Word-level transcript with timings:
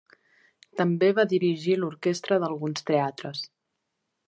També 0.79 1.09
va 1.19 1.25
dirigir 1.33 1.77
l'orquestra 1.83 2.41
d'alguns 2.45 2.87
teatres. 2.91 3.45